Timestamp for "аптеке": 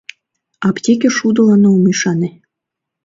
0.67-1.09